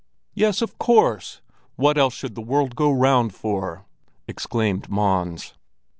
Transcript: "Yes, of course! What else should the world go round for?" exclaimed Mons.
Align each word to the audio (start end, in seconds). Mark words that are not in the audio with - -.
"Yes, 0.33 0.63
of 0.63 0.79
course! 0.79 1.41
What 1.75 1.95
else 1.95 2.15
should 2.15 2.33
the 2.33 2.41
world 2.41 2.75
go 2.75 2.91
round 2.91 3.35
for?" 3.35 3.85
exclaimed 4.27 4.89
Mons. 4.89 5.53